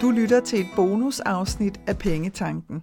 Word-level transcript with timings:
Du 0.00 0.10
lytter 0.10 0.40
til 0.40 0.60
et 0.60 0.66
bonusafsnit 0.76 1.80
af 1.86 1.98
Pengetanken, 1.98 2.82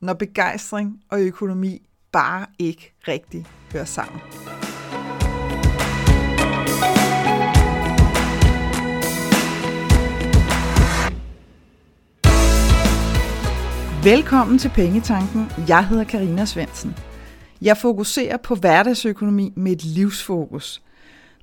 når 0.00 0.14
begejstring 0.14 1.00
og 1.10 1.20
økonomi 1.20 1.88
bare 2.12 2.46
ikke 2.58 2.94
rigtig 3.08 3.46
hører 3.72 3.84
sammen. 3.84 4.20
Velkommen 14.04 14.58
til 14.58 14.68
Pengetanken. 14.74 15.50
Jeg 15.68 15.88
hedder 15.88 16.04
Karina 16.04 16.44
Svensen. 16.44 16.96
Jeg 17.62 17.76
fokuserer 17.76 18.36
på 18.36 18.54
hverdagsøkonomi 18.54 19.52
med 19.56 19.72
et 19.72 19.84
livsfokus. 19.84 20.82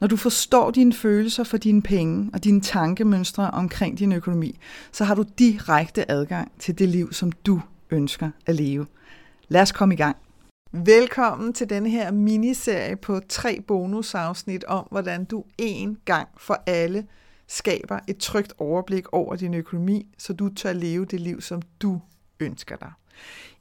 Når 0.02 0.08
du 0.08 0.18
forstår 0.18 0.72
dine 0.72 0.94
følelser 0.94 1.44
for 1.44 1.58
dine 1.58 1.82
penge 1.82 2.30
og 2.34 2.44
dine 2.44 2.62
tankemønstre 2.62 3.52
omkring 3.52 4.00
din 4.00 4.12
økonomi, 4.12 4.60
så 4.92 5.04
har 5.04 5.16
du 5.16 5.26
direkte 5.40 6.12
adgang 6.12 6.52
til 6.60 6.80
det 6.80 6.90
liv, 6.90 7.14
som 7.14 7.32
du 7.32 7.62
ønsker 7.92 8.32
at 8.46 8.56
leve. 8.56 8.86
Lad 9.48 9.62
os 9.62 9.72
komme 9.72 9.94
i 9.94 9.98
gang. 9.98 10.18
Velkommen 10.72 11.54
til 11.54 11.70
denne 11.70 11.90
her 11.90 12.12
miniserie 12.12 12.96
på 12.96 13.20
tre 13.30 13.62
bonusafsnit 13.68 14.64
om, 14.64 14.88
hvordan 14.92 15.26
du 15.26 15.44
en 15.58 15.98
gang 16.06 16.28
for 16.38 16.64
alle 16.68 17.06
skaber 17.48 18.00
et 18.08 18.18
trygt 18.18 18.54
overblik 18.58 19.06
over 19.12 19.36
din 19.36 19.54
økonomi, 19.54 20.08
så 20.18 20.34
du 20.34 20.50
tør 20.50 20.74
leve 20.74 21.06
det 21.06 21.20
liv, 21.20 21.42
som 21.42 21.62
du 21.82 22.02
ønsker 22.40 22.76
dig. 22.76 22.92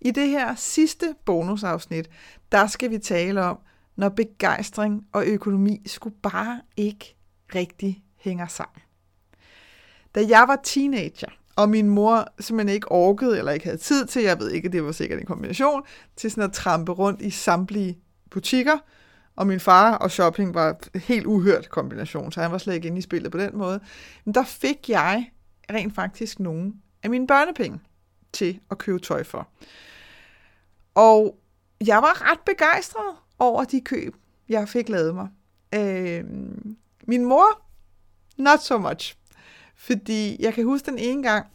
I 0.00 0.10
det 0.10 0.28
her 0.28 0.54
sidste 0.54 1.14
bonusafsnit, 1.24 2.10
der 2.52 2.66
skal 2.66 2.90
vi 2.90 2.98
tale 2.98 3.42
om, 3.42 3.58
når 4.00 4.08
begejstring 4.08 5.06
og 5.12 5.26
økonomi 5.26 5.82
skulle 5.86 6.16
bare 6.22 6.60
ikke 6.76 7.16
rigtig 7.54 8.02
hænger 8.16 8.46
sammen. 8.46 8.82
Da 10.14 10.24
jeg 10.28 10.44
var 10.48 10.60
teenager, 10.64 11.28
og 11.56 11.68
min 11.68 11.88
mor 11.88 12.26
simpelthen 12.40 12.74
ikke 12.74 12.92
orkede, 12.92 13.38
eller 13.38 13.52
ikke 13.52 13.64
havde 13.64 13.78
tid 13.78 14.06
til, 14.06 14.22
jeg 14.22 14.38
ved 14.38 14.50
ikke, 14.50 14.68
det 14.68 14.84
var 14.84 14.92
sikkert 14.92 15.20
en 15.20 15.26
kombination, 15.26 15.82
til 16.16 16.30
sådan 16.30 16.44
at 16.44 16.52
trampe 16.52 16.92
rundt 16.92 17.22
i 17.22 17.30
samtlige 17.30 17.98
butikker, 18.30 18.78
og 19.36 19.46
min 19.46 19.60
far 19.60 19.94
og 19.96 20.10
shopping 20.10 20.54
var 20.54 20.76
en 20.94 21.00
helt 21.00 21.26
uhørt 21.26 21.68
kombination, 21.68 22.32
så 22.32 22.40
han 22.40 22.52
var 22.52 22.58
slet 22.58 22.74
ikke 22.74 22.88
inde 22.88 22.98
i 22.98 23.02
spillet 23.02 23.32
på 23.32 23.38
den 23.38 23.58
måde. 23.58 23.80
Men 24.24 24.34
der 24.34 24.44
fik 24.44 24.88
jeg 24.88 25.30
rent 25.72 25.94
faktisk 25.94 26.40
nogen 26.40 26.74
af 27.02 27.10
mine 27.10 27.26
børnepenge 27.26 27.80
til 28.32 28.60
at 28.70 28.78
købe 28.78 28.98
tøj 28.98 29.24
for. 29.24 29.48
Og 30.94 31.38
jeg 31.86 31.96
var 31.96 32.30
ret 32.30 32.40
begejstret 32.46 33.16
over 33.40 33.64
de 33.64 33.80
køb, 33.80 34.16
jeg 34.48 34.68
fik 34.68 34.88
lavet 34.88 35.14
mig. 35.14 35.28
Øh, 35.74 36.24
min 37.06 37.24
mor, 37.24 37.62
not 38.36 38.62
so 38.62 38.78
much. 38.78 39.16
Fordi 39.76 40.36
jeg 40.40 40.54
kan 40.54 40.64
huske 40.64 40.90
den 40.90 40.98
ene 40.98 41.22
gang, 41.22 41.46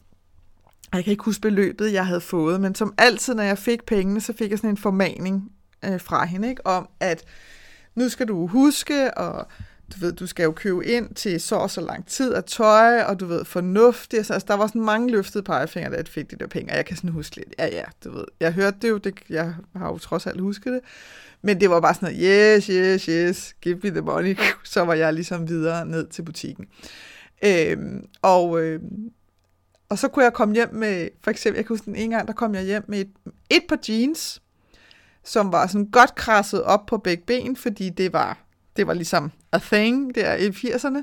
og 0.92 0.98
jeg 0.98 1.04
kan 1.04 1.12
ikke 1.12 1.24
huske 1.24 1.42
beløbet, 1.42 1.94
jeg 1.94 2.06
havde 2.06 2.22
fået, 2.22 2.62
men 2.62 2.76
som 2.76 2.94
altid, 2.98 3.36
når 3.36 3.44
jeg 3.44 3.58
fik 3.58 3.84
pengene, 3.86 4.22
så 4.22 4.34
fik 4.34 4.52
jeg 4.52 4.58
sådan 4.58 4.70
en 4.70 4.78
formaning 4.78 5.52
øh, 5.86 6.02
fra 6.02 6.26
hende, 6.26 6.50
ikke? 6.50 6.68
om 6.68 6.90
at 7.00 7.24
nu 7.96 8.10
skal 8.10 8.28
du 8.28 8.48
huske, 8.48 9.18
og 9.18 9.48
du 9.94 10.00
ved, 10.00 10.14
du 10.14 10.28
skal 10.28 10.44
jo 10.44 10.52
købe 10.52 10.86
ind 10.86 11.16
til 11.16 11.42
så 11.42 11.56
og 11.56 11.72
så 11.72 11.82
lang 11.82 12.08
tid 12.08 12.34
af 12.34 12.44
tøj, 12.44 13.02
og 13.02 13.20
du 13.20 13.26
ved, 13.26 13.46
fornuftigt. 13.46 14.18
Altså, 14.18 14.34
altså, 14.34 14.46
der 14.48 14.54
var 14.54 14.68
sådan 14.68 14.82
mange 14.82 15.12
løftede 15.12 15.44
pegefinger, 15.44 15.90
da 15.90 15.96
jeg 15.96 16.08
fik 16.08 16.32
de 16.32 16.36
der 16.36 16.48
penge, 16.48 16.72
og 16.72 16.78
jeg 16.78 16.86
kan 16.86 16.98
sådan 16.98 17.10
huske 17.10 17.36
lidt, 17.36 17.56
ja, 17.60 17.66
ja, 17.66 17.84
du 18.04 18.12
ved, 18.12 18.26
jeg 18.40 18.54
hørte 18.54 18.78
det 18.82 18.90
jo, 18.90 18.98
det, 18.98 19.16
jeg 19.30 19.54
har 19.76 19.88
jo 19.88 19.98
trods 19.98 20.28
alt 20.28 20.42
husket 20.42 20.74
det, 20.74 20.82
men 21.46 21.60
det 21.60 21.70
var 21.70 21.80
bare 21.80 21.94
sådan 21.94 22.14
noget, 22.14 22.22
yes, 22.24 22.66
yes, 22.66 23.06
yes, 23.06 23.56
give 23.62 23.80
me 23.84 23.90
the 23.90 24.02
money, 24.02 24.38
så 24.64 24.82
var 24.82 24.94
jeg 24.94 25.14
ligesom 25.14 25.50
videre 25.50 25.86
ned 25.86 26.08
til 26.08 26.22
butikken. 26.22 26.66
Øhm, 27.46 28.06
og, 28.22 28.62
øh, 28.62 28.80
og 29.90 30.00
så 30.00 30.08
kunne 30.08 30.26
jeg 30.26 30.34
komme 30.34 30.54
hjem 30.54 30.74
med, 30.74 31.10
for 31.24 31.32
eksempel, 31.32 31.58
jeg 31.58 31.66
kan 31.66 31.74
huske 31.74 31.86
den 31.86 31.96
ene 31.96 32.16
gang, 32.16 32.28
der 32.28 32.34
kom 32.34 32.56
jeg 32.56 32.64
hjem 32.64 32.84
med 32.88 33.00
et, 33.00 33.12
et 33.50 33.64
par 33.70 33.80
jeans, 33.90 34.42
som 35.24 35.52
var 35.52 35.68
sådan 35.68 35.90
godt 35.92 36.16
krasset 36.16 36.64
op 36.64 36.86
på 36.86 36.98
begge 36.98 37.24
ben, 37.28 37.56
fordi 37.56 37.90
det 37.90 38.14
var 38.14 38.46
det 38.76 38.88
var 38.88 38.94
ligesom 38.94 39.32
a 39.52 39.58
thing 39.58 40.16
der 40.16 40.36
i 40.36 40.48
80'erne. 40.48 41.02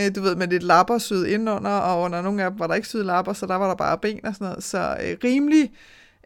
Øh, 0.00 0.14
du 0.14 0.20
ved, 0.20 0.36
med 0.36 0.48
lidt 0.48 0.62
lapper 0.62 0.98
syet 0.98 1.26
indenunder, 1.26 1.70
og 1.70 2.02
under 2.02 2.22
nogle 2.22 2.44
af 2.44 2.50
dem 2.50 2.58
var 2.58 2.66
der 2.66 2.74
ikke 2.74 2.88
syet 2.88 3.06
lapper, 3.06 3.32
så 3.32 3.46
der 3.46 3.54
var 3.54 3.68
der 3.68 3.74
bare 3.74 3.98
ben 3.98 4.26
og 4.26 4.34
sådan 4.34 4.48
noget. 4.48 4.64
Så 4.64 4.96
øh, 5.02 5.16
rimelig 5.24 5.72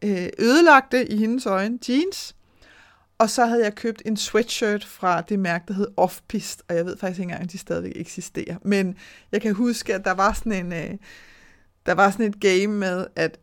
øh, 0.04 0.28
ødelagte 0.38 1.12
i 1.12 1.16
hendes 1.16 1.46
øjne 1.46 1.78
jeans. 1.88 2.34
Og 3.18 3.30
så 3.30 3.46
havde 3.46 3.64
jeg 3.64 3.74
købt 3.74 4.02
en 4.06 4.16
sweatshirt 4.16 4.84
fra 4.84 5.20
det 5.20 5.38
mærke, 5.38 5.64
der 5.68 5.74
hed 5.74 5.86
Offpist, 5.96 6.62
og 6.68 6.76
jeg 6.76 6.86
ved 6.86 6.96
faktisk 6.96 7.18
ikke 7.18 7.22
engang, 7.22 7.42
om 7.42 7.48
de 7.48 7.58
stadigvæk 7.58 7.92
eksisterer. 7.96 8.56
Men 8.62 8.96
jeg 9.32 9.42
kan 9.42 9.54
huske, 9.54 9.94
at 9.94 10.04
der 10.04 10.12
var 10.12 10.32
sådan 10.32 10.52
en... 10.52 10.72
Øh, 10.72 10.98
der 11.86 11.92
var 11.92 12.10
sådan 12.10 12.26
et 12.26 12.40
game 12.40 12.78
med, 12.78 13.06
at 13.16 13.38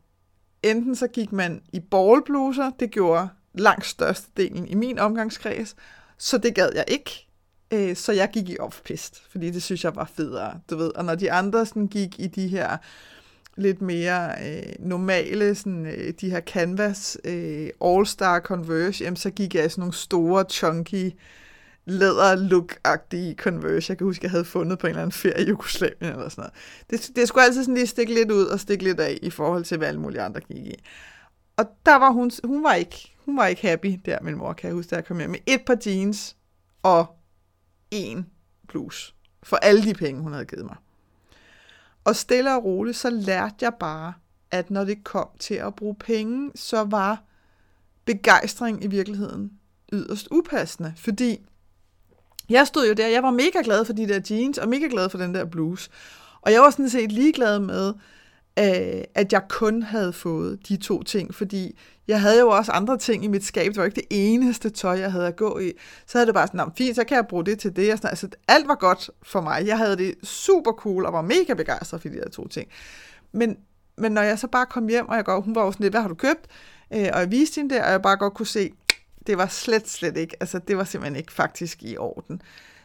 enten 0.64 0.96
så 0.96 1.08
gik 1.08 1.32
man 1.32 1.62
i 1.74 1.80
ballbluser, 1.80 2.72
det 2.80 2.92
gjorde 2.92 3.30
langt 3.54 3.86
størstedelen 3.86 4.68
i 4.68 4.76
min 4.76 5.00
omgangskreds, 5.00 5.76
så 6.18 6.38
det 6.38 6.56
gad 6.56 6.70
jeg 6.76 6.86
ikke. 6.88 7.28
Øh, 7.72 7.96
så 7.96 8.12
jeg 8.12 8.30
gik 8.34 8.50
i 8.50 8.60
offpist, 8.60 9.22
fordi 9.30 9.52
det 9.52 9.64
synes 9.64 9.84
jeg 9.84 9.96
var 9.96 10.12
federe, 10.14 10.60
du 10.70 10.78
ved. 10.78 10.92
Og 10.96 11.06
når 11.06 11.16
de 11.16 11.32
andre 11.32 11.66
sådan 11.66 11.88
gik 11.88 12.20
i 12.20 12.28
de 12.28 12.48
her 12.48 12.78
lidt 13.60 13.82
mere 13.82 14.32
øh, 14.46 14.74
normale, 14.80 15.56
sådan, 15.56 15.86
øh, 15.86 16.14
de 16.22 16.30
her 16.30 16.42
canvas 16.42 17.18
øh, 17.24 17.70
all-star 17.82 18.40
Converse, 18.40 19.04
jamen, 19.04 19.18
så 19.18 19.30
gik 19.30 19.56
jeg 19.56 19.66
i 19.66 19.70
sådan 19.70 19.82
nogle 19.82 19.94
store, 19.94 20.46
chunky, 20.50 21.12
læder 21.86 22.36
look 22.36 22.76
agtige 22.84 23.36
Converse. 23.36 23.92
Jeg 23.92 23.98
kan 23.98 24.06
huske, 24.06 24.24
jeg 24.24 24.32
havde 24.32 24.46
fundet 24.46 24.80
på 24.80 24.88
en 24.88 24.90
eller 24.90 25.02
anden 25.02 25.12
ferie 25.12 25.46
i 25.46 25.50
Jugoslavien 25.50 26.12
eller 26.12 26.30
sådan 26.30 26.42
noget. 26.42 26.54
Det, 26.90 27.16
det 27.16 27.28
skulle 27.28 27.46
altid 27.46 27.64
sådan 27.64 27.76
lige 27.76 27.88
stikke 27.88 28.14
lidt 28.14 28.32
ud 28.32 28.46
og 28.46 28.60
stikke 28.60 28.84
lidt 28.84 29.00
af 29.00 29.20
i 29.22 29.30
forhold 29.30 29.64
til, 29.64 29.78
hvad 29.78 29.88
alle 29.88 30.00
mulige 30.00 30.22
andre 30.22 30.42
gik 30.42 30.58
i. 30.58 30.74
Og 31.58 31.66
der 31.86 31.96
var 31.96 32.12
hun, 32.12 32.32
hun 32.44 32.64
var 32.64 32.74
ikke, 32.74 33.16
hun 33.26 33.38
var 33.38 33.48
ikke 33.48 33.68
happy 33.68 34.00
der, 34.06 34.18
min 34.22 34.36
mor, 34.36 34.54
kan 34.54 34.68
jeg 34.68 34.76
huske, 34.76 34.90
da 34.90 34.96
jeg 34.96 35.06
kom 35.06 35.18
hjem 35.18 35.30
med 35.30 35.40
et 35.46 35.62
par 35.66 35.78
jeans 35.86 36.36
og 36.84 37.06
en 37.92 38.26
bluse 38.68 39.14
for 39.44 39.56
alle 39.56 39.84
de 39.84 39.94
penge, 39.94 40.22
hun 40.22 40.34
havde 40.34 40.46
givet 40.46 40.66
mig. 40.66 40.76
Og 42.10 42.16
stille 42.16 42.56
og 42.56 42.64
roligt, 42.64 42.98
så 42.98 43.10
lærte 43.10 43.56
jeg 43.62 43.74
bare, 43.80 44.14
at 44.52 44.72
når 44.72 44.84
det 44.84 45.04
kom 45.04 45.28
til 45.40 45.54
at 45.54 45.76
bruge 45.76 45.96
penge, 45.96 46.52
så 46.56 46.84
var 46.84 47.24
begejstring 48.06 48.84
i 48.84 48.88
virkeligheden 48.88 49.52
yderst 49.94 50.28
upassende, 50.32 50.94
fordi 50.98 51.38
jeg 52.50 52.68
stod 52.68 52.88
jo 52.88 52.94
der, 52.94 53.08
jeg 53.08 53.24
var 53.24 53.32
mega 53.32 53.62
glad 53.64 53.86
for 53.86 53.94
de 53.94 54.08
der 54.08 54.20
jeans, 54.30 54.58
og 54.58 54.70
mega 54.70 54.88
glad 54.90 55.10
for 55.10 55.18
den 55.18 55.36
der 55.36 55.46
bluse. 55.46 55.90
Og 56.42 56.52
jeg 56.52 56.62
var 56.62 56.70
sådan 56.70 56.90
set 56.90 57.12
ligeglad 57.12 57.60
med, 57.60 57.94
øh, 58.60 59.04
at 59.16 59.34
jeg 59.34 59.42
kun 59.50 59.84
havde 59.84 60.14
fået 60.14 60.68
de 60.70 60.78
to 60.78 61.04
ting, 61.04 61.36
fordi 61.36 61.80
jeg 62.08 62.22
havde 62.22 62.40
jo 62.40 62.50
også 62.50 62.72
andre 62.72 62.98
ting 62.98 63.24
i 63.24 63.28
mit 63.28 63.46
skab. 63.46 63.68
Det 63.68 63.78
var 63.78 63.86
ikke 63.86 63.96
det 63.96 64.08
eneste 64.10 64.70
tøj, 64.70 65.00
jeg 65.00 65.12
havde 65.12 65.28
at 65.28 65.36
gå 65.36 65.60
i. 65.60 65.72
Så 66.06 66.18
havde 66.18 66.26
det 66.26 66.34
bare 66.34 66.48
sådan, 66.48 66.72
fint, 66.78 66.96
så 66.96 67.04
kan 67.04 67.16
jeg 67.16 67.28
bruge 67.28 67.46
det 67.46 67.60
til 67.60 67.76
det. 67.76 67.98
sådan, 67.98 68.10
altså, 68.10 68.30
alt 68.48 68.68
var 68.68 68.76
godt 68.76 69.10
for 69.24 69.42
mig. 69.42 69.68
Jeg 69.68 69.78
havde 69.78 69.98
det 69.98 70.16
super 70.24 70.72
cool 70.72 71.06
og 71.06 71.14
var 71.14 71.22
mega 71.22 71.54
begejstret 71.54 72.02
for 72.02 72.10
de 72.10 72.16
der 72.16 72.30
to 72.30 72.48
ting. 72.48 72.70
Men, 73.32 73.58
men 73.98 74.12
når 74.12 74.22
jeg 74.22 74.40
så 74.40 74.48
bare 74.48 74.66
kom 74.66 74.88
hjem, 74.88 75.10
og 75.10 75.16
jeg 75.16 75.26
går, 75.26 75.42
hun 75.42 75.56
var 75.56 75.66
jo 75.66 75.72
sådan 75.72 75.84
lidt, 75.84 75.94
hvad 75.94 76.02
har 76.02 76.08
du 76.08 76.16
købt? 76.16 76.48
Øh, 76.94 77.10
og 77.14 77.20
jeg 77.20 77.32
viste 77.32 77.62
hende 77.62 77.76
det, 77.76 77.84
og 77.84 77.92
jeg 77.92 78.02
bare 78.02 78.18
godt 78.18 78.34
kunne 78.34 78.48
se, 78.48 78.72
det 79.28 79.38
var 79.38 79.48
slet, 79.48 79.90
slet 79.90 80.18
ikke, 80.18 80.36
altså 80.40 80.60
det 80.60 80.78
var 80.78 80.84
simpelthen 80.84 81.16
ikke 81.16 81.32
faktisk 81.32 81.84
i 81.84 81.98
orden. 81.98 82.42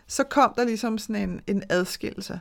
Så 0.07 0.25
kom 0.25 0.55
der 0.57 0.65
ligesom 0.65 0.99
sådan 0.99 1.29
en, 1.29 1.41
en 1.47 1.63
adskillelse 1.69 2.41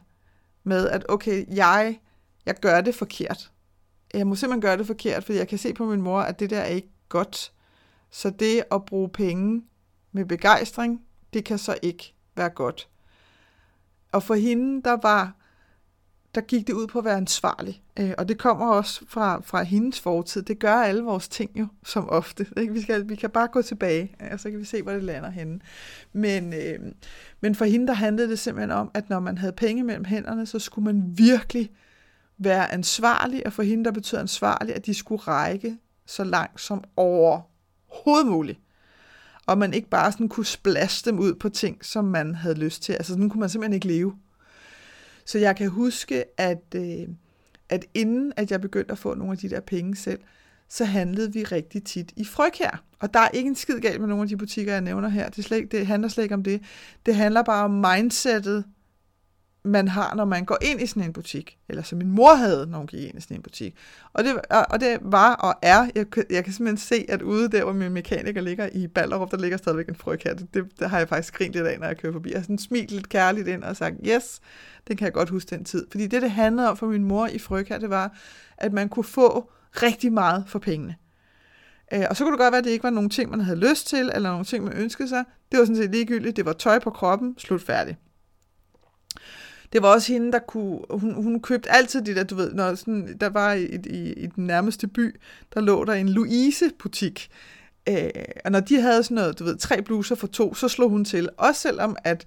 med, 0.63 0.89
at 0.89 1.05
okay, 1.09 1.45
jeg 1.55 1.99
jeg 2.45 2.55
gør 2.55 2.81
det 2.81 2.95
forkert. 2.95 3.51
Jeg 4.13 4.27
må 4.27 4.35
simpelthen 4.35 4.61
gøre 4.61 4.77
det 4.77 4.87
forkert, 4.87 5.23
fordi 5.23 5.37
jeg 5.37 5.47
kan 5.47 5.57
se 5.57 5.73
på 5.73 5.85
min 5.85 6.01
mor, 6.01 6.19
at 6.19 6.39
det 6.39 6.49
der 6.49 6.59
er 6.59 6.65
ikke 6.65 6.89
godt. 7.09 7.51
Så 8.11 8.29
det 8.29 8.63
at 8.71 8.85
bruge 8.85 9.09
penge 9.09 9.63
med 10.11 10.25
begejstring, 10.25 11.01
det 11.33 11.45
kan 11.45 11.57
så 11.57 11.75
ikke 11.81 12.13
være 12.35 12.49
godt. 12.49 12.89
Og 14.11 14.23
for 14.23 14.35
hende, 14.35 14.81
der 14.83 14.97
var, 15.01 15.35
der 16.35 16.41
gik 16.41 16.67
det 16.67 16.73
ud 16.73 16.87
på 16.87 16.99
at 16.99 17.05
være 17.05 17.17
ansvarlig. 17.17 17.83
Øh, 17.99 18.13
og 18.17 18.27
det 18.29 18.37
kommer 18.37 18.65
også 18.65 19.01
fra, 19.07 19.41
fra 19.41 19.63
hendes 19.63 19.99
fortid. 19.99 20.41
Det 20.41 20.59
gør 20.59 20.73
alle 20.73 21.03
vores 21.03 21.27
ting 21.27 21.51
jo, 21.59 21.67
som 21.85 22.09
ofte. 22.09 22.47
Ikke? 22.57 22.73
Vi, 22.73 22.81
skal, 22.81 23.09
vi 23.09 23.15
kan 23.15 23.29
bare 23.29 23.47
gå 23.47 23.61
tilbage, 23.61 24.15
og 24.31 24.39
så 24.39 24.49
kan 24.51 24.59
vi 24.59 24.65
se, 24.65 24.81
hvor 24.81 24.91
det 24.91 25.03
lander 25.03 25.29
henne. 25.29 25.59
Men, 26.13 26.53
øh, 26.53 26.79
men 27.41 27.55
for 27.55 27.65
hende, 27.65 27.87
der 27.87 27.93
handlede 27.93 28.29
det 28.29 28.39
simpelthen 28.39 28.71
om, 28.71 28.91
at 28.93 29.09
når 29.09 29.19
man 29.19 29.37
havde 29.37 29.53
penge 29.53 29.83
mellem 29.83 30.05
hænderne, 30.05 30.45
så 30.45 30.59
skulle 30.59 30.85
man 30.85 31.17
virkelig 31.17 31.71
være 32.37 32.71
ansvarlig, 32.71 33.45
og 33.45 33.53
for 33.53 33.63
hende, 33.63 33.85
der 33.85 33.91
betyder 33.91 34.21
ansvarlig, 34.21 34.75
at 34.75 34.85
de 34.85 34.93
skulle 34.93 35.21
række 35.21 35.77
så 36.05 36.23
langt 36.23 36.61
som 36.61 36.83
overhovedet 36.95 38.27
muligt. 38.27 38.59
Og 39.45 39.57
man 39.57 39.73
ikke 39.73 39.89
bare 39.89 40.11
sådan 40.11 40.29
kunne 40.29 40.45
splaste 40.45 41.09
dem 41.09 41.19
ud 41.19 41.33
på 41.33 41.49
ting, 41.49 41.85
som 41.85 42.05
man 42.05 42.35
havde 42.35 42.55
lyst 42.55 42.83
til. 42.83 42.93
Altså 42.93 43.13
sådan 43.13 43.29
kunne 43.29 43.39
man 43.39 43.49
simpelthen 43.49 43.73
ikke 43.73 43.87
leve. 43.87 44.15
Så 45.25 45.39
jeg 45.39 45.55
kan 45.55 45.69
huske, 45.69 46.23
at, 46.39 46.63
øh, 46.75 47.07
at 47.69 47.85
inden 47.93 48.33
at 48.35 48.51
jeg 48.51 48.61
begyndte 48.61 48.91
at 48.91 48.97
få 48.97 49.13
nogle 49.13 49.31
af 49.31 49.37
de 49.37 49.49
der 49.49 49.59
penge 49.59 49.95
selv, 49.95 50.19
så 50.69 50.85
handlede 50.85 51.33
vi 51.33 51.43
rigtig 51.43 51.83
tit 51.83 52.13
i 52.15 52.25
frøkær. 52.25 52.83
Og 52.99 53.13
der 53.13 53.19
er 53.19 53.29
ikke 53.29 53.47
en 53.47 53.55
skid 53.55 53.79
galt 53.79 53.99
med 53.99 54.07
nogle 54.07 54.23
af 54.23 54.29
de 54.29 54.37
butikker, 54.37 54.73
jeg 54.73 54.81
nævner 54.81 55.09
her. 55.09 55.29
Det, 55.29 55.43
slet, 55.43 55.71
det 55.71 55.87
handler 55.87 56.09
slet 56.09 56.23
ikke 56.23 56.35
om 56.35 56.43
det. 56.43 56.61
Det 57.05 57.15
handler 57.15 57.43
bare 57.43 57.63
om 57.63 57.71
mindsetet 57.71 58.63
man 59.65 59.87
har, 59.87 60.15
når 60.15 60.25
man 60.25 60.45
går 60.45 60.57
ind 60.61 60.81
i 60.81 60.85
sådan 60.85 61.03
en 61.03 61.13
butik, 61.13 61.57
eller 61.69 61.83
som 61.83 61.97
min 61.97 62.11
mor 62.11 62.33
havde, 62.33 62.67
når 62.67 62.77
hun 62.77 62.87
gik 62.87 63.03
ind 63.03 63.17
i 63.17 63.21
sådan 63.21 63.37
en 63.37 63.43
butik. 63.43 63.75
Og 64.13 64.23
det, 64.23 64.41
og 64.69 64.79
det 64.79 64.97
var 65.01 65.33
og 65.33 65.55
er, 65.61 65.89
jeg, 65.95 66.05
jeg 66.29 66.43
kan 66.43 66.53
simpelthen 66.53 66.77
se, 66.77 67.05
at 67.09 67.21
ude 67.21 67.49
der, 67.49 67.63
hvor 67.63 67.73
min 67.73 67.91
mekaniker 67.91 68.41
ligger 68.41 68.69
i 68.73 68.87
Ballerup, 68.87 69.31
der 69.31 69.37
ligger 69.37 69.57
stadigvæk 69.57 69.89
en 69.89 69.95
frøkat. 69.95 70.45
Det, 70.53 70.79
det 70.79 70.89
har 70.89 70.97
jeg 70.97 71.09
faktisk 71.09 71.33
grint 71.33 71.53
lidt 71.53 71.67
af, 71.67 71.79
når 71.79 71.87
jeg 71.87 71.97
kører 71.97 72.13
forbi. 72.13 72.29
Jeg 72.29 72.37
har 72.37 72.43
sådan 72.43 72.57
smilt 72.57 72.91
lidt 72.91 73.09
kærligt 73.09 73.47
ind 73.47 73.63
og 73.63 73.75
sagt, 73.75 73.95
yes, 74.07 74.41
den 74.87 74.97
kan 74.97 75.05
jeg 75.05 75.13
godt 75.13 75.29
huske 75.29 75.49
den 75.55 75.65
tid. 75.65 75.87
Fordi 75.91 76.07
det, 76.07 76.21
det 76.21 76.31
handlede 76.31 76.69
om 76.69 76.77
for 76.77 76.87
min 76.87 77.03
mor 77.03 77.27
i 77.27 77.39
frøkat, 77.39 77.81
det 77.81 77.89
var, 77.89 78.17
at 78.57 78.73
man 78.73 78.89
kunne 78.89 79.03
få 79.03 79.51
rigtig 79.73 80.13
meget 80.13 80.43
for 80.47 80.59
pengene. 80.59 80.95
Øh, 81.93 82.03
og 82.09 82.15
så 82.15 82.23
kunne 82.23 82.31
det 82.31 82.39
godt 82.39 82.51
være, 82.51 82.59
at 82.59 82.65
det 82.65 82.71
ikke 82.71 82.83
var 82.83 82.89
nogle 82.89 83.09
ting, 83.09 83.29
man 83.29 83.41
havde 83.41 83.59
lyst 83.59 83.87
til, 83.87 84.11
eller 84.13 84.29
nogle 84.29 84.45
ting, 84.45 84.63
man 84.63 84.73
ønskede 84.73 85.09
sig. 85.09 85.23
Det 85.51 85.59
var 85.59 85.65
sådan 85.65 85.77
set 85.77 85.91
ligegyldigt. 85.91 86.35
Det 86.35 86.45
var 86.45 86.53
tøj 86.53 86.79
på 86.79 86.89
kroppen, 86.89 87.35
slut 87.37 87.61
færdigt 87.61 87.97
det 89.73 89.81
var 89.81 89.93
også 89.93 90.13
hende, 90.13 90.31
der 90.31 90.39
kunne, 90.39 90.79
hun, 90.89 91.13
hun 91.13 91.41
købte 91.41 91.71
altid 91.71 92.01
de 92.01 92.15
der, 92.15 92.23
du 92.23 92.35
ved, 92.35 92.53
når 92.53 92.75
sådan, 92.75 93.17
der 93.21 93.29
var 93.29 93.53
i, 93.53 93.65
i, 93.85 94.13
i 94.13 94.27
den 94.27 94.47
nærmeste 94.47 94.87
by, 94.87 95.15
der 95.53 95.61
lå 95.61 95.85
der 95.85 95.93
en 95.93 96.09
Louise-butik, 96.09 97.29
øh, 97.89 98.09
og 98.45 98.51
når 98.51 98.59
de 98.59 98.81
havde 98.81 99.03
sådan 99.03 99.15
noget, 99.15 99.39
du 99.39 99.43
ved, 99.43 99.57
tre 99.57 99.81
bluser 99.81 100.15
for 100.15 100.27
to, 100.27 100.53
så 100.53 100.67
slog 100.67 100.89
hun 100.89 101.05
til, 101.05 101.29
også 101.37 101.61
selvom 101.61 101.95
at, 102.03 102.25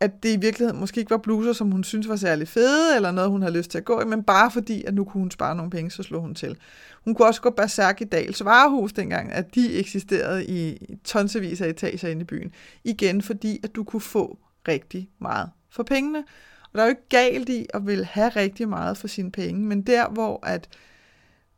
at 0.00 0.22
det 0.22 0.36
i 0.36 0.40
virkeligheden 0.40 0.80
måske 0.80 0.98
ikke 0.98 1.10
var 1.10 1.16
bluser, 1.16 1.52
som 1.52 1.70
hun 1.70 1.84
synes 1.84 2.08
var 2.08 2.16
særlig 2.16 2.48
fede, 2.48 2.96
eller 2.96 3.10
noget, 3.10 3.30
hun 3.30 3.42
havde 3.42 3.56
lyst 3.56 3.70
til 3.70 3.78
at 3.78 3.84
gå 3.84 4.00
i, 4.00 4.04
men 4.04 4.22
bare 4.22 4.50
fordi, 4.50 4.84
at 4.84 4.94
nu 4.94 5.04
kunne 5.04 5.20
hun 5.20 5.30
spare 5.30 5.56
nogle 5.56 5.70
penge, 5.70 5.90
så 5.90 6.02
slog 6.02 6.20
hun 6.20 6.34
til. 6.34 6.56
Hun 7.04 7.14
kunne 7.14 7.28
også 7.28 7.40
gå 7.40 7.50
berserk 7.50 8.00
i 8.00 8.04
Dals 8.04 8.44
varehus 8.44 8.92
dengang, 8.92 9.32
at 9.32 9.54
de 9.54 9.74
eksisterede 9.74 10.46
i 10.46 10.78
tonsevis 11.04 11.60
af 11.60 11.68
etager 11.68 12.08
inde 12.08 12.22
i 12.22 12.24
byen. 12.24 12.52
Igen 12.84 13.22
fordi, 13.22 13.60
at 13.64 13.74
du 13.74 13.84
kunne 13.84 14.00
få 14.00 14.38
rigtig 14.68 15.10
meget 15.18 15.50
for 15.70 15.82
pengene. 15.82 16.24
Og 16.72 16.78
der 16.78 16.80
er 16.80 16.86
jo 16.86 16.90
ikke 16.90 17.08
galt 17.08 17.48
i 17.48 17.66
at 17.74 17.86
vil 17.86 18.04
have 18.04 18.28
rigtig 18.28 18.68
meget 18.68 18.98
for 18.98 19.08
sine 19.08 19.32
penge, 19.32 19.60
men 19.60 19.82
der 19.82 20.08
hvor, 20.08 20.46
at, 20.46 20.68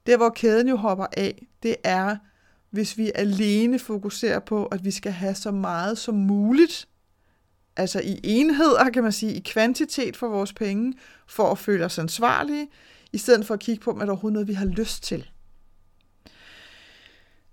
der 0.07 0.17
hvor 0.17 0.29
kæden 0.29 0.69
jo 0.69 0.77
hopper 0.77 1.07
af, 1.17 1.47
det 1.63 1.77
er, 1.85 2.17
hvis 2.71 2.99
vi 2.99 3.13
alene 3.15 3.79
fokuserer 3.79 4.39
på, 4.39 4.67
at 4.67 4.85
vi 4.85 4.91
skal 4.91 5.13
have 5.13 5.35
så 5.35 5.51
meget 5.51 5.99
som 5.99 6.15
muligt, 6.15 6.89
altså 7.77 8.01
i 8.01 8.21
enheder, 8.23 8.91
kan 8.91 9.03
man 9.03 9.13
sige, 9.13 9.35
i 9.35 9.41
kvantitet 9.41 10.17
for 10.17 10.29
vores 10.29 10.53
penge, 10.53 10.95
for 11.27 11.51
at 11.51 11.59
føle 11.59 11.85
os 11.85 11.99
ansvarlige, 11.99 12.69
i 13.13 13.19
stedet 13.19 13.47
for 13.47 13.55
at 13.55 13.61
kigge 13.61 13.83
på, 13.83 13.91
om 13.91 13.99
det 13.99 14.09
overhovedet 14.09 14.33
noget, 14.33 14.49
vi 14.49 14.53
har 14.53 14.67
lyst 14.67 15.03
til. 15.03 15.31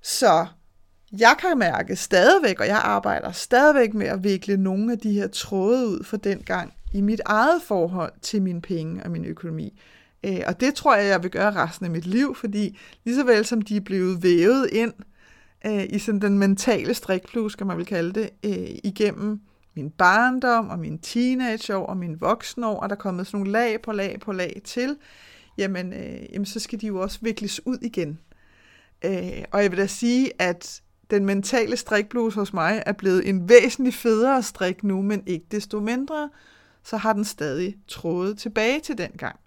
Så 0.02 0.48
jeg 1.12 1.36
kan 1.40 1.58
mærke 1.58 1.96
stadigvæk, 1.96 2.60
og 2.60 2.68
jeg 2.68 2.78
arbejder 2.78 3.32
stadigvæk 3.32 3.94
med 3.94 4.08
at 4.08 4.24
vikle 4.24 4.58
nogle 4.58 4.92
af 4.92 5.00
de 5.00 5.14
her 5.14 5.28
tråde 5.28 5.88
ud 5.88 6.04
for 6.04 6.18
den 6.18 6.40
gang, 6.40 6.74
i 6.96 7.02
mit 7.02 7.22
eget 7.26 7.62
forhold 7.62 8.12
til 8.22 8.42
mine 8.42 8.62
penge 8.62 9.04
og 9.04 9.12
min 9.12 9.26
økonomi. 9.26 9.82
Øh, 10.26 10.40
og 10.48 10.60
det 10.60 10.74
tror 10.74 10.96
jeg, 10.96 11.08
jeg 11.08 11.24
vil 11.24 11.32
gøre 11.32 11.56
resten 11.56 11.86
af 11.86 11.92
mit 11.92 12.06
liv, 12.06 12.36
fordi 12.36 12.80
lige 13.04 13.16
så 13.16 13.24
vel 13.24 13.46
som 13.46 13.62
de 13.62 13.78
er 13.78 13.82
blevet 13.82 14.24
vævet 14.24 14.70
ind 14.72 14.94
øh, 15.66 15.84
i 15.90 16.00
sådan 16.00 16.22
den 16.22 16.40
mentale 16.40 16.94
strikplus, 16.94 17.52
skal 17.52 17.66
man 17.66 17.78
vil 17.78 17.86
kalde 17.86 18.14
det, 18.14 18.30
øh, 18.46 18.78
igennem 18.84 19.40
min 19.76 19.90
barndom 19.90 20.70
og 20.70 20.80
min 20.80 21.00
teenageår 21.00 21.86
og 21.86 21.98
min 21.98 22.22
voksenår, 22.22 22.80
og 22.80 22.90
der 22.90 22.96
er 22.96 23.00
kommet 23.00 23.28
sådan 23.28 23.38
nogle 23.38 23.52
lag 23.52 23.82
på 23.82 23.92
lag 23.92 24.20
på 24.20 24.32
lag 24.32 24.62
til, 24.64 24.98
jamen, 25.58 25.94
øh, 25.94 26.34
jamen 26.34 26.46
så 26.46 26.60
skal 26.60 26.82
de 26.82 26.88
jo 26.88 27.02
også 27.02 27.20
vikles 27.22 27.66
ud 27.66 27.78
igen. 27.82 28.20
Øh, 29.06 29.44
og 29.52 29.64
jeg 29.64 29.72
vil 29.72 29.80
da 29.80 29.88
sige, 29.88 30.32
at 30.40 30.82
den 31.12 31.26
mentale 31.26 31.78
strikblus 31.78 32.34
hos 32.34 32.54
mig 32.54 32.84
er 32.86 32.92
blevet 32.92 33.30
en 33.30 33.50
væsentlig 33.50 33.94
federe 33.94 34.44
strik 34.44 34.84
nu, 34.84 35.02
men 35.02 35.24
ikke 35.26 35.46
desto 35.52 35.80
mindre, 35.80 36.30
så 36.86 36.98
har 36.98 37.14
den 37.14 37.26
stadig 37.26 37.78
tråde 37.88 38.36
tilbage 38.36 38.80
til 38.80 38.98
den 38.98 39.12
gang. 39.12 39.40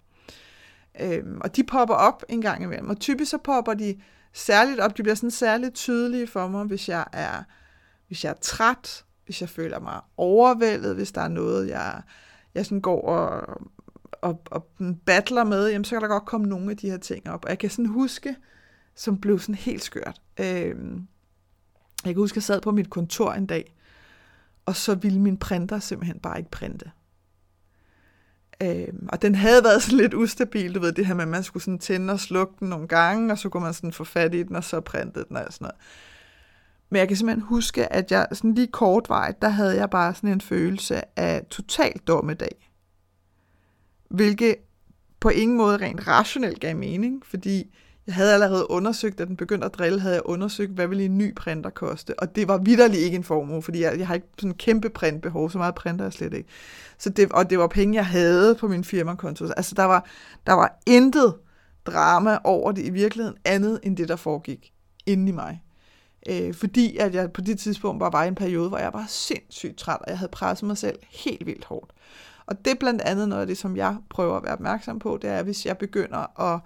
Øhm, 1.01 1.41
og 1.41 1.55
de 1.55 1.63
popper 1.63 1.95
op 1.95 2.23
en 2.29 2.41
gang 2.41 2.63
imellem, 2.63 2.89
og 2.89 2.99
typisk 2.99 3.31
så 3.31 3.37
popper 3.37 3.73
de 3.73 3.95
særligt 4.33 4.79
op, 4.79 4.97
de 4.97 5.03
bliver 5.03 5.15
sådan 5.15 5.31
særligt 5.31 5.75
tydelige 5.75 6.27
for 6.27 6.47
mig, 6.47 6.65
hvis 6.65 6.89
jeg 6.89 7.05
er, 7.13 7.43
hvis 8.07 8.23
jeg 8.23 8.29
er 8.29 8.37
træt, 8.41 9.05
hvis 9.25 9.41
jeg 9.41 9.49
føler 9.49 9.79
mig 9.79 10.01
overvældet, 10.17 10.95
hvis 10.95 11.11
der 11.11 11.21
er 11.21 11.27
noget, 11.27 11.69
jeg, 11.69 12.01
jeg 12.55 12.65
sådan 12.65 12.81
går 12.81 13.01
og, 13.01 13.61
og, 14.11 14.41
og 14.51 14.67
battler 15.05 15.43
med, 15.43 15.69
jamen, 15.69 15.85
så 15.85 15.95
kan 15.95 16.01
der 16.01 16.07
godt 16.07 16.25
komme 16.25 16.47
nogle 16.47 16.71
af 16.71 16.77
de 16.77 16.89
her 16.89 16.97
ting 16.97 17.29
op. 17.29 17.45
Og 17.45 17.49
jeg 17.49 17.59
kan 17.59 17.69
sådan 17.69 17.85
huske, 17.85 18.35
som 18.95 19.21
blev 19.21 19.39
sådan 19.39 19.55
helt 19.55 19.83
skørt. 19.83 20.21
Øhm, 20.39 21.07
jeg 22.05 22.13
kan 22.13 22.15
huske, 22.15 22.33
at 22.33 22.37
jeg 22.37 22.43
sad 22.43 22.61
på 22.61 22.71
mit 22.71 22.89
kontor 22.89 23.31
en 23.31 23.45
dag, 23.45 23.75
og 24.65 24.75
så 24.75 24.95
ville 24.95 25.21
min 25.21 25.37
printer 25.37 25.79
simpelthen 25.79 26.19
bare 26.19 26.37
ikke 26.37 26.51
printe. 26.51 26.91
Øhm, 28.63 29.07
og 29.09 29.21
den 29.21 29.35
havde 29.35 29.63
været 29.63 29.81
sådan 29.83 29.97
lidt 29.97 30.13
ustabil, 30.13 30.75
du 30.75 30.79
ved, 30.79 30.91
det 30.91 31.05
her 31.05 31.13
med, 31.13 31.23
at 31.23 31.27
man 31.27 31.43
skulle 31.43 31.63
sådan 31.63 31.79
tænde 31.79 32.13
og 32.13 32.19
slukke 32.19 32.53
den 32.59 32.69
nogle 32.69 32.87
gange, 32.87 33.31
og 33.31 33.37
så 33.37 33.49
kunne 33.49 33.63
man 33.63 33.73
sådan 33.73 33.91
få 33.91 34.03
fat 34.03 34.35
i 34.35 34.43
den, 34.43 34.55
og 34.55 34.63
så 34.63 34.81
printede 34.81 35.25
den 35.29 35.37
og 35.37 35.45
sådan 35.49 35.65
noget. 35.65 35.75
Men 36.89 36.99
jeg 36.99 37.07
kan 37.07 37.17
simpelthen 37.17 37.43
huske, 37.43 37.93
at 37.93 38.11
jeg 38.11 38.27
sådan 38.31 38.55
lige 38.55 38.67
kortvarigt, 38.67 39.41
der 39.41 39.49
havde 39.49 39.75
jeg 39.75 39.89
bare 39.89 40.15
sådan 40.15 40.29
en 40.29 40.41
følelse 40.41 41.19
af 41.19 41.45
total 41.49 41.99
dommedag. 42.07 42.71
Hvilket 44.09 44.55
på 45.19 45.29
ingen 45.29 45.57
måde 45.57 45.77
rent 45.77 46.07
rationelt 46.07 46.59
gav 46.59 46.75
mening, 46.75 47.25
fordi 47.25 47.75
jeg 48.09 48.15
havde 48.15 48.33
allerede 48.33 48.71
undersøgt, 48.71 49.17
da 49.17 49.25
den 49.25 49.35
begyndte 49.35 49.65
at 49.65 49.73
drille, 49.73 49.99
havde 49.99 50.15
jeg 50.15 50.21
undersøgt, 50.25 50.71
hvad 50.71 50.87
ville 50.87 51.05
en 51.05 51.17
ny 51.17 51.35
printer 51.35 51.69
koste. 51.69 52.19
Og 52.19 52.35
det 52.35 52.47
var 52.47 52.57
vidderligt 52.57 53.01
ikke 53.01 53.15
en 53.15 53.23
formue, 53.23 53.61
fordi 53.61 53.81
jeg, 53.81 53.99
jeg 53.99 54.07
har 54.07 54.15
ikke 54.15 54.27
sådan 54.39 54.53
kæmpe 54.53 54.89
printbehov, 54.89 55.49
så 55.49 55.57
meget 55.57 55.75
printer 55.75 56.05
jeg 56.05 56.13
slet 56.13 56.33
ikke. 56.33 56.49
Så 56.97 57.09
det, 57.09 57.31
og 57.31 57.49
det 57.49 57.59
var 57.59 57.67
penge, 57.67 57.95
jeg 57.95 58.05
havde 58.05 58.55
på 58.55 58.67
min 58.67 58.83
firmakonto. 58.83 59.45
Altså 59.45 59.75
der 59.75 59.83
var, 59.83 60.05
der 60.47 60.53
var 60.53 60.79
intet 60.87 61.35
drama 61.85 62.37
over 62.43 62.71
det 62.71 62.85
i 62.85 62.89
virkeligheden, 62.89 63.37
andet 63.45 63.79
end 63.83 63.97
det, 63.97 64.07
der 64.07 64.15
foregik 64.15 64.73
inde 65.05 65.29
i 65.29 65.31
mig. 65.31 65.63
Øh, 66.29 66.53
fordi 66.53 66.97
at 66.97 67.15
jeg 67.15 67.31
på 67.31 67.41
det 67.41 67.59
tidspunkt 67.59 67.99
bare 67.99 68.13
var 68.13 68.23
i 68.23 68.27
en 68.27 68.35
periode, 68.35 68.69
hvor 68.69 68.77
jeg 68.77 68.93
var 68.93 69.05
sindssygt 69.07 69.77
træt, 69.77 69.99
og 70.01 70.05
jeg 70.07 70.17
havde 70.17 70.31
presset 70.31 70.67
mig 70.67 70.77
selv 70.77 70.99
helt 71.09 71.45
vildt 71.45 71.65
hårdt. 71.65 71.91
Og 72.45 72.65
det 72.65 72.71
er 72.71 72.79
blandt 72.79 73.01
andet 73.01 73.29
noget 73.29 73.41
af 73.41 73.47
det, 73.47 73.57
som 73.57 73.77
jeg 73.77 73.97
prøver 74.09 74.37
at 74.37 74.43
være 74.43 74.53
opmærksom 74.53 74.99
på, 74.99 75.19
det 75.21 75.29
er, 75.29 75.43
hvis 75.43 75.65
jeg 75.65 75.77
begynder 75.77 76.53
at 76.53 76.59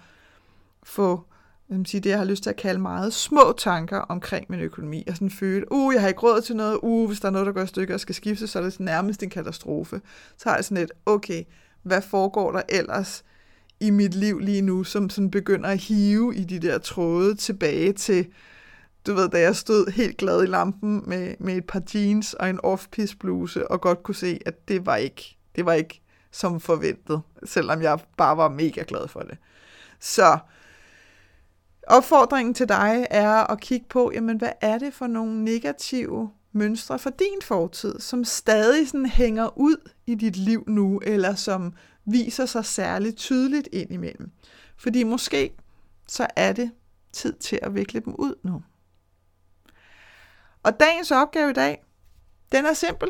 få 0.82 1.24
jeg 1.70 1.80
sige, 1.86 2.00
det, 2.00 2.10
jeg 2.10 2.18
har 2.18 2.24
lyst 2.24 2.42
til 2.42 2.50
at 2.50 2.56
kalde 2.56 2.80
meget 2.80 3.12
små 3.12 3.54
tanker 3.58 3.98
omkring 3.98 4.46
min 4.48 4.60
økonomi, 4.60 5.04
og 5.08 5.14
sådan 5.14 5.30
føle, 5.30 5.72
uh, 5.72 5.94
jeg 5.94 6.00
har 6.00 6.08
ikke 6.08 6.20
råd 6.20 6.40
til 6.40 6.56
noget, 6.56 6.78
uh, 6.82 7.08
hvis 7.08 7.20
der 7.20 7.28
er 7.28 7.32
noget, 7.32 7.46
der 7.46 7.52
går 7.52 7.62
i 7.62 7.66
stykker 7.66 7.94
og 7.94 8.00
skal 8.00 8.14
skifte, 8.14 8.46
så 8.46 8.58
er 8.58 8.62
det 8.62 8.80
nærmest 8.80 9.22
en 9.22 9.30
katastrofe. 9.30 10.00
Så 10.36 10.48
har 10.48 10.56
jeg 10.56 10.64
sådan 10.64 10.84
et, 10.84 10.90
okay, 11.06 11.44
hvad 11.82 12.02
foregår 12.02 12.52
der 12.52 12.62
ellers 12.68 13.24
i 13.80 13.90
mit 13.90 14.14
liv 14.14 14.38
lige 14.38 14.62
nu, 14.62 14.84
som 14.84 15.10
sådan 15.10 15.30
begynder 15.30 15.68
at 15.68 15.78
hive 15.78 16.36
i 16.36 16.44
de 16.44 16.58
der 16.58 16.78
tråde 16.78 17.34
tilbage 17.34 17.92
til, 17.92 18.26
du 19.06 19.14
ved, 19.14 19.28
da 19.28 19.40
jeg 19.40 19.56
stod 19.56 19.92
helt 19.92 20.16
glad 20.16 20.42
i 20.42 20.46
lampen 20.46 21.02
med, 21.06 21.34
med 21.38 21.56
et 21.56 21.66
par 21.66 21.82
jeans 21.94 22.34
og 22.34 22.50
en 22.50 22.60
off 22.62 22.86
bluse, 23.20 23.70
og 23.70 23.80
godt 23.80 24.02
kunne 24.02 24.14
se, 24.14 24.40
at 24.46 24.68
det 24.68 24.86
var 24.86 24.96
ikke, 24.96 25.36
det 25.56 25.66
var 25.66 25.72
ikke 25.72 26.00
som 26.32 26.60
forventet, 26.60 27.20
selvom 27.44 27.82
jeg 27.82 27.98
bare 28.16 28.36
var 28.36 28.48
mega 28.48 28.84
glad 28.88 29.08
for 29.08 29.20
det. 29.20 29.38
Så 30.00 30.38
Opfordringen 31.86 32.54
til 32.54 32.68
dig 32.68 33.06
er 33.10 33.50
at 33.50 33.60
kigge 33.60 33.86
på, 33.88 34.10
jamen 34.14 34.36
hvad 34.36 34.52
er 34.60 34.78
det 34.78 34.94
for 34.94 35.06
nogle 35.06 35.44
negative 35.44 36.30
mønstre 36.52 36.98
for 36.98 37.10
din 37.10 37.42
fortid, 37.42 38.00
som 38.00 38.24
stadig 38.24 38.88
sådan 38.88 39.06
hænger 39.06 39.58
ud 39.58 39.90
i 40.06 40.14
dit 40.14 40.36
liv 40.36 40.64
nu, 40.66 41.00
eller 41.04 41.34
som 41.34 41.72
viser 42.04 42.46
sig 42.46 42.64
særligt 42.64 43.16
tydeligt 43.16 43.68
indimellem. 43.72 44.30
Fordi 44.76 45.02
måske 45.02 45.56
så 46.08 46.26
er 46.36 46.52
det 46.52 46.70
tid 47.12 47.32
til 47.32 47.58
at 47.62 47.74
vikle 47.74 48.00
dem 48.00 48.14
ud 48.14 48.34
nu. 48.42 48.62
Og 50.62 50.80
dagens 50.80 51.10
opgave 51.10 51.50
i 51.50 51.54
dag, 51.54 51.84
den 52.52 52.66
er 52.66 52.72
simpel. 52.72 53.08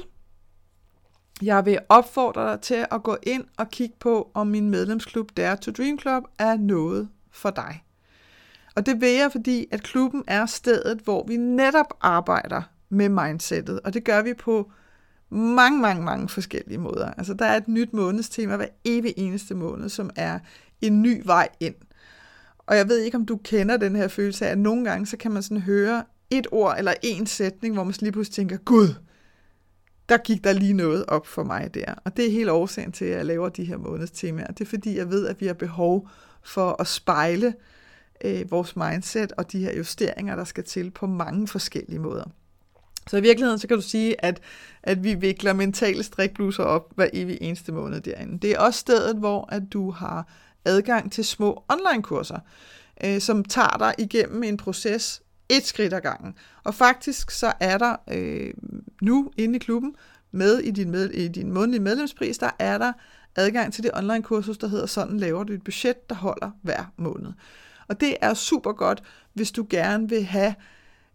Jeg 1.42 1.64
vil 1.64 1.78
opfordre 1.88 2.50
dig 2.50 2.60
til 2.60 2.86
at 2.90 3.02
gå 3.02 3.16
ind 3.22 3.44
og 3.58 3.70
kigge 3.70 3.96
på, 4.00 4.30
om 4.34 4.46
min 4.46 4.70
medlemsklub 4.70 5.36
Dare 5.36 5.56
to 5.56 5.72
Dream 5.72 5.98
Club 5.98 6.24
er 6.38 6.56
noget 6.56 7.08
for 7.30 7.50
dig. 7.50 7.84
Og 8.74 8.86
det 8.86 9.00
vil 9.00 9.12
jeg, 9.12 9.32
fordi 9.32 9.66
at 9.70 9.82
klubben 9.82 10.24
er 10.26 10.46
stedet, 10.46 11.00
hvor 11.04 11.26
vi 11.26 11.36
netop 11.36 11.94
arbejder 12.00 12.62
med 12.88 13.08
mindsetet, 13.08 13.80
og 13.80 13.94
det 13.94 14.04
gør 14.04 14.22
vi 14.22 14.34
på 14.34 14.70
mange, 15.30 15.80
mange, 15.80 16.02
mange 16.02 16.28
forskellige 16.28 16.78
måder. 16.78 17.10
Altså 17.10 17.34
der 17.34 17.44
er 17.44 17.56
et 17.56 17.68
nyt 17.68 17.92
månedstema 17.92 18.56
hver 18.56 18.66
evig 18.84 19.14
eneste 19.16 19.54
måned, 19.54 19.88
som 19.88 20.10
er 20.16 20.38
en 20.80 21.02
ny 21.02 21.22
vej 21.24 21.48
ind. 21.60 21.74
Og 22.58 22.76
jeg 22.76 22.88
ved 22.88 22.98
ikke, 22.98 23.16
om 23.16 23.26
du 23.26 23.36
kender 23.36 23.76
den 23.76 23.96
her 23.96 24.08
følelse 24.08 24.46
af, 24.46 24.50
at 24.50 24.58
nogle 24.58 24.84
gange, 24.84 25.06
så 25.06 25.16
kan 25.16 25.30
man 25.30 25.42
sådan 25.42 25.60
høre 25.60 26.04
et 26.30 26.46
ord 26.52 26.74
eller 26.78 26.94
en 27.02 27.26
sætning, 27.26 27.74
hvor 27.74 27.84
man 27.84 27.94
lige 28.00 28.12
pludselig 28.12 28.34
tænker, 28.34 28.56
Gud, 28.56 28.88
der 30.08 30.16
gik 30.16 30.44
der 30.44 30.52
lige 30.52 30.72
noget 30.72 31.04
op 31.08 31.26
for 31.26 31.42
mig 31.44 31.74
der. 31.74 31.94
Og 32.04 32.16
det 32.16 32.26
er 32.26 32.30
helt 32.30 32.50
årsagen 32.50 32.92
til, 32.92 33.04
at 33.04 33.16
jeg 33.16 33.26
laver 33.26 33.48
de 33.48 33.64
her 33.64 33.76
månedstemaer. 33.76 34.46
Det 34.46 34.64
er 34.64 34.68
fordi, 34.68 34.96
jeg 34.96 35.10
ved, 35.10 35.26
at 35.26 35.40
vi 35.40 35.46
har 35.46 35.54
behov 35.54 36.08
for 36.42 36.80
at 36.80 36.86
spejle 36.86 37.54
øh, 38.24 38.50
vores 38.50 38.76
mindset 38.76 39.32
og 39.32 39.52
de 39.52 39.58
her 39.58 39.76
justeringer, 39.76 40.36
der 40.36 40.44
skal 40.44 40.64
til 40.64 40.90
på 40.90 41.06
mange 41.06 41.48
forskellige 41.48 41.98
måder. 41.98 42.24
Så 43.08 43.16
i 43.16 43.20
virkeligheden, 43.20 43.58
så 43.58 43.68
kan 43.68 43.76
du 43.76 43.82
sige, 43.82 44.24
at, 44.24 44.40
at 44.82 45.04
vi 45.04 45.14
vikler 45.14 45.52
mentale 45.52 46.02
strikbluser 46.02 46.62
op 46.64 46.92
hver 46.94 47.08
evig 47.12 47.38
eneste 47.40 47.72
måned 47.72 48.00
derinde. 48.00 48.38
Det 48.38 48.50
er 48.50 48.58
også 48.58 48.80
stedet, 48.80 49.16
hvor 49.16 49.48
at 49.52 49.62
du 49.72 49.90
har 49.90 50.28
adgang 50.64 51.12
til 51.12 51.24
små 51.24 51.64
online-kurser, 51.68 52.38
øh, 53.04 53.20
som 53.20 53.44
tager 53.44 53.76
dig 53.78 53.94
igennem 53.98 54.42
en 54.42 54.56
proces 54.56 55.22
et 55.48 55.66
skridt 55.66 55.92
ad 55.92 56.00
gangen. 56.00 56.34
Og 56.64 56.74
faktisk 56.74 57.30
så 57.30 57.52
er 57.60 57.78
der 57.78 57.96
øh, 58.10 58.54
nu 59.02 59.30
inde 59.36 59.56
i 59.56 59.58
klubben, 59.58 59.96
med 60.32 60.58
i 60.58 60.70
din, 60.70 60.90
med, 60.90 61.10
i 61.10 61.28
din 61.28 61.52
månedlige 61.52 61.82
medlemspris, 61.82 62.38
der 62.38 62.50
er 62.58 62.78
der 62.78 62.92
adgang 63.36 63.72
til 63.72 63.82
det 63.82 63.90
online-kursus, 63.94 64.58
der 64.58 64.66
hedder 64.66 64.86
Sådan 64.86 65.18
laver 65.18 65.44
du 65.44 65.52
et 65.52 65.64
budget, 65.64 66.08
der 66.08 66.14
holder 66.14 66.50
hver 66.62 66.92
måned. 66.96 67.32
Og 67.88 68.00
det 68.00 68.16
er 68.20 68.34
super 68.34 68.72
godt, 68.72 69.02
hvis 69.32 69.52
du 69.52 69.66
gerne 69.70 70.08
vil 70.08 70.24
have 70.24 70.54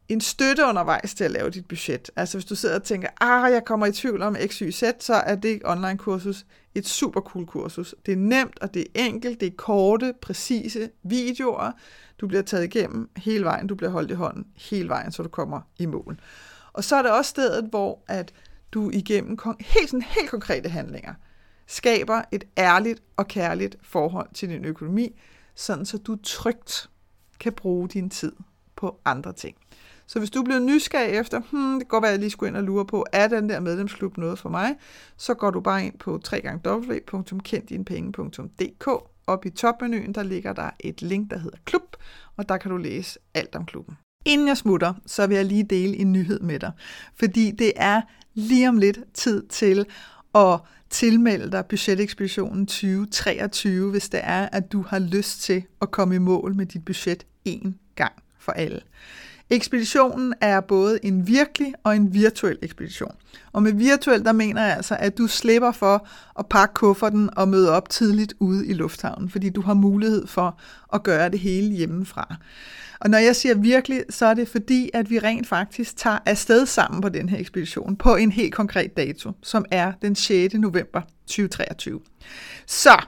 en 0.10 0.22
støtte 0.22 0.66
undervejs 0.66 1.14
til 1.14 1.24
at 1.24 1.32
lave 1.32 1.50
dit 1.50 1.68
budget. 1.68 2.12
Altså 2.16 2.38
hvis 2.38 2.46
du 2.46 2.56
sidder 2.56 2.76
og 2.76 2.84
tænker, 2.84 3.08
ah, 3.22 3.52
jeg 3.52 3.66
kommer 3.66 3.86
i 3.86 3.92
tvivl 3.92 4.22
om 4.22 4.36
X, 4.48 4.58
Y, 4.60 4.72
Z, 4.72 4.84
så 5.00 5.14
er 5.14 5.36
det 5.36 5.62
online-kursus 5.66 6.46
et 6.76 6.88
super 6.88 7.22
cool 7.22 7.46
kursus. 7.46 7.96
Det 8.06 8.12
er 8.12 8.18
nemt, 8.18 8.60
og 8.60 8.74
det 8.74 8.82
er 8.82 9.06
enkelt, 9.06 9.40
det 9.40 9.48
er 9.48 9.56
korte, 9.58 10.14
præcise 10.22 10.90
videoer. 11.04 11.72
Du 12.22 12.28
bliver 12.28 12.42
taget 12.42 12.64
igennem 12.64 13.10
hele 13.18 13.46
vejen, 13.46 13.68
du 13.68 13.76
bliver 13.76 13.92
holdt 13.92 14.12
i 14.12 14.14
hånden 14.14 14.46
hele 14.56 14.90
vejen, 14.90 15.12
så 15.12 15.24
du 15.24 15.30
kommer 15.30 15.62
i 15.78 15.86
mål. 15.86 16.20
Og 16.74 16.84
så 16.84 16.96
er 16.96 17.02
det 17.02 17.12
også 17.12 17.30
stedet, 17.30 17.66
hvor 17.70 18.04
at 18.08 18.34
du 18.72 18.90
igennem 18.94 19.38
helt, 19.60 19.90
sådan, 19.90 20.02
helt 20.02 20.30
konkrete 20.30 20.70
handlinger 20.70 21.14
skaber 21.68 22.22
et 22.32 22.44
ærligt 22.58 23.02
og 23.18 23.28
kærligt 23.28 23.76
forhold 23.82 24.28
til 24.34 24.50
din 24.50 24.66
økonomi, 24.66 25.20
sådan 25.60 25.86
så 25.86 25.98
du 25.98 26.18
trygt 26.24 26.90
kan 27.40 27.54
bruge 27.54 27.88
din 27.88 28.10
tid 28.10 28.32
på 28.76 29.00
andre 29.06 29.34
ting. 29.34 29.56
Så 30.08 30.20
hvis 30.20 30.30
du 30.30 30.44
bliver 30.44 30.60
nysgerrig 30.60 31.10
efter, 31.10 31.42
hmm, 31.52 31.74
det 31.74 31.82
kan 31.82 31.88
godt 31.88 32.02
være, 32.02 32.12
at 32.12 32.14
jeg 32.14 32.20
lige 32.20 32.30
skulle 32.30 32.50
ind 32.50 32.58
og 32.58 32.64
lure 32.64 32.86
på, 32.86 33.06
er 33.14 33.28
den 33.28 33.50
der 33.50 33.60
medlemsklub 33.60 34.18
noget 34.18 34.40
for 34.40 34.50
mig, 34.50 34.76
så 35.18 35.34
går 35.34 35.52
du 35.52 35.62
bare 35.62 35.86
ind 35.86 36.00
på 36.00 36.20
www.kenddinepenge.dk. 36.32 38.88
Op 39.28 39.46
i 39.46 39.50
topmenuen, 39.50 40.14
der 40.14 40.24
ligger 40.24 40.54
der 40.54 40.70
et 40.80 41.02
link, 41.02 41.32
der 41.32 41.38
hedder 41.38 41.58
klub, 41.66 41.96
og 42.38 42.50
der 42.50 42.58
kan 42.58 42.72
du 42.72 42.78
læse 42.78 43.20
alt 43.34 43.56
om 43.56 43.66
klubben. 43.66 43.98
Inden 44.26 44.48
jeg 44.48 44.58
smutter, 44.58 44.94
så 45.06 45.28
vil 45.28 45.36
jeg 45.36 45.46
lige 45.46 45.64
dele 45.64 45.98
en 45.98 46.12
nyhed 46.12 46.40
med 46.40 46.60
dig, 46.60 46.72
fordi 47.16 47.52
det 47.52 47.74
er 47.76 48.02
lige 48.34 48.70
om 48.70 48.78
lidt 48.78 49.00
tid 49.14 49.48
til 49.48 49.86
at 50.36 50.60
tilmelde 50.90 51.52
dig 51.52 51.66
budgetekspeditionen 51.66 52.66
2023, 52.66 53.92
hvis 53.92 54.10
det 54.10 54.20
er, 54.24 54.50
at 54.52 54.72
du 54.72 54.82
har 54.82 55.00
lyst 55.00 55.42
til 55.42 55.64
at 55.82 55.92
komme 55.92 56.16
i 56.16 56.20
mål 56.20 56.56
med 56.56 56.66
dit 56.66 56.86
budget 56.86 57.26
en 57.46 57.80
gang 57.96 58.14
for 58.40 58.52
alle. 58.52 58.82
Ekspeditionen 59.52 60.34
er 60.42 60.62
både 60.62 61.00
en 61.06 61.28
virkelig 61.28 61.74
og 61.84 61.96
en 61.96 62.14
virtuel 62.14 62.58
ekspedition. 62.62 63.12
Og 63.52 63.64
med 63.64 63.74
virtuel, 63.74 64.24
der 64.24 64.32
mener 64.32 64.64
jeg 64.64 64.76
altså, 64.76 64.98
at 65.00 65.18
du 65.18 65.28
slipper 65.28 65.72
for 65.72 66.08
at 66.40 66.46
pakke 66.50 66.74
kufferten 66.74 67.30
og 67.38 67.48
møde 67.48 67.72
op 67.72 67.90
tidligt 67.90 68.34
ude 68.40 68.68
i 68.68 68.74
lufthavnen, 68.74 69.30
fordi 69.30 69.50
du 69.50 69.62
har 69.62 69.74
mulighed 69.74 70.28
for 70.28 70.60
at 70.94 71.04
gøre 71.04 71.30
det 71.30 71.40
hele 71.40 71.76
hjemmefra. 71.76 72.36
Og 73.00 73.10
når 73.10 73.18
jeg 73.18 73.36
siger 73.36 73.56
virkelig, 73.56 74.04
så 74.10 74.26
er 74.26 74.34
det 74.34 74.48
fordi, 74.48 74.90
at 74.94 75.10
vi 75.10 75.20
rent 75.20 75.48
faktisk 75.48 75.98
tager 75.98 76.18
afsted 76.26 76.66
sammen 76.66 77.02
på 77.02 77.10
den 77.10 77.30
her 77.30 77.40
ekspedition 77.40 77.96
på 77.96 78.16
en 78.16 78.32
helt 78.32 78.54
konkret 78.54 78.98
dato, 78.98 79.32
som 79.44 79.66
er 79.72 79.92
den 80.02 80.16
6. 80.16 80.54
november 80.54 81.02
2023. 81.28 82.00
Så 82.66 83.02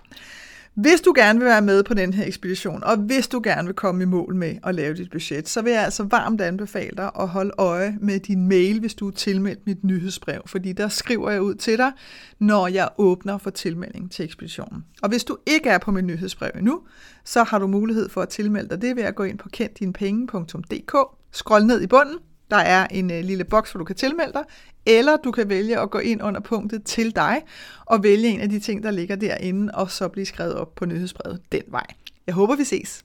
hvis 0.75 1.01
du 1.01 1.13
gerne 1.15 1.39
vil 1.39 1.45
være 1.45 1.61
med 1.61 1.83
på 1.83 1.93
den 1.93 2.13
her 2.13 2.25
ekspedition, 2.25 2.83
og 2.83 2.97
hvis 2.97 3.27
du 3.27 3.41
gerne 3.43 3.65
vil 3.65 3.75
komme 3.75 4.03
i 4.03 4.05
mål 4.05 4.35
med 4.35 4.55
at 4.63 4.75
lave 4.75 4.93
dit 4.93 5.11
budget, 5.11 5.49
så 5.49 5.61
vil 5.61 5.73
jeg 5.73 5.83
altså 5.83 6.03
varmt 6.03 6.41
anbefale 6.41 6.91
dig 6.97 7.11
at 7.19 7.27
holde 7.27 7.51
øje 7.57 7.97
med 8.01 8.19
din 8.19 8.47
mail, 8.47 8.79
hvis 8.79 8.93
du 8.93 9.07
er 9.07 9.11
tilmeldt 9.11 9.65
mit 9.65 9.83
nyhedsbrev, 9.83 10.41
fordi 10.45 10.73
der 10.73 10.87
skriver 10.87 11.31
jeg 11.31 11.41
ud 11.41 11.55
til 11.55 11.77
dig, 11.77 11.91
når 12.39 12.67
jeg 12.67 12.89
åbner 12.97 13.37
for 13.37 13.49
tilmelding 13.49 14.11
til 14.11 14.25
ekspeditionen. 14.25 14.85
Og 15.01 15.09
hvis 15.09 15.23
du 15.23 15.37
ikke 15.45 15.69
er 15.69 15.77
på 15.77 15.91
mit 15.91 16.05
nyhedsbrev 16.05 16.51
endnu, 16.57 16.81
så 17.25 17.43
har 17.43 17.59
du 17.59 17.67
mulighed 17.67 18.09
for 18.09 18.21
at 18.21 18.29
tilmelde 18.29 18.69
dig 18.69 18.81
det 18.81 18.95
ved 18.95 19.03
at 19.03 19.15
gå 19.15 19.23
ind 19.23 19.37
på 19.37 19.49
kenddinepenge.dk, 19.49 20.95
scroll 21.31 21.65
ned 21.65 21.81
i 21.81 21.87
bunden, 21.87 22.17
der 22.51 22.57
er 22.57 22.87
en 22.91 23.11
øh, 23.11 23.23
lille 23.23 23.43
boks, 23.43 23.71
hvor 23.71 23.77
du 23.77 23.85
kan 23.85 23.95
tilmelde 23.95 24.33
dig, 24.33 24.43
eller 24.85 25.17
du 25.17 25.31
kan 25.31 25.49
vælge 25.49 25.79
at 25.79 25.89
gå 25.89 25.99
ind 25.99 26.23
under 26.23 26.41
punktet 26.41 26.83
til 26.83 27.15
dig 27.15 27.41
og 27.85 28.03
vælge 28.03 28.27
en 28.27 28.39
af 28.39 28.49
de 28.49 28.59
ting, 28.59 28.83
der 28.83 28.91
ligger 28.91 29.15
derinde, 29.15 29.73
og 29.73 29.91
så 29.91 30.07
blive 30.07 30.25
skrevet 30.25 30.53
op 30.53 30.75
på 30.75 30.85
nyhedsbrevet 30.85 31.41
den 31.51 31.61
vej. 31.67 31.85
Jeg 32.27 32.35
håber, 32.35 32.55
vi 32.55 32.63
ses. 32.63 33.03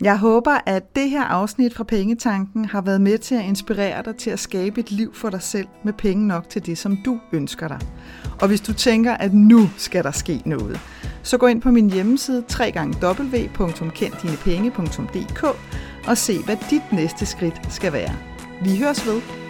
Jeg 0.00 0.18
håber, 0.18 0.58
at 0.66 0.96
det 0.96 1.10
her 1.10 1.24
afsnit 1.24 1.74
fra 1.74 1.84
Pengetanken 1.84 2.64
har 2.64 2.80
været 2.80 3.00
med 3.00 3.18
til 3.18 3.34
at 3.34 3.44
inspirere 3.44 4.02
dig 4.02 4.16
til 4.16 4.30
at 4.30 4.38
skabe 4.38 4.80
et 4.80 4.90
liv 4.90 5.14
for 5.14 5.30
dig 5.30 5.42
selv 5.42 5.66
med 5.84 5.92
penge 5.92 6.26
nok 6.26 6.48
til 6.48 6.66
det, 6.66 6.78
som 6.78 6.96
du 7.04 7.20
ønsker 7.32 7.68
dig. 7.68 7.80
Og 8.40 8.48
hvis 8.48 8.60
du 8.60 8.72
tænker, 8.72 9.14
at 9.14 9.34
nu 9.34 9.70
skal 9.76 10.04
der 10.04 10.10
ske 10.10 10.42
noget, 10.44 10.80
så 11.22 11.38
gå 11.38 11.46
ind 11.46 11.62
på 11.62 11.70
min 11.70 11.90
hjemmeside 11.90 12.44
www.kenddinepenge.dk 12.60 15.44
og 16.08 16.18
se, 16.18 16.42
hvad 16.44 16.56
dit 16.70 16.92
næste 16.92 17.26
skridt 17.26 17.74
skal 17.74 17.92
være. 17.92 18.37
Vi 18.62 18.78
høres 18.78 19.06
ved. 19.06 19.47